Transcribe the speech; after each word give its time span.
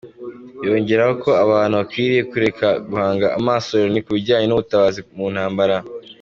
Yongeraho 0.65 1.13
ko 1.23 1.31
abantu 1.45 1.73
bakwiriye 1.79 2.23
kureka 2.31 2.67
guhanga 2.89 3.27
amaso 3.39 3.69
Loni 3.81 4.01
ku 4.05 4.11
bijyanye 4.17 4.45
n’ubutabazi 4.47 4.99
mu 5.17 5.25
ntambara. 5.33 5.77